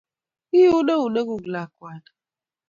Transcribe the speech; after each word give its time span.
Iun 0.59 0.73
enuneguk 0.93 1.43
lakwani 1.53 2.09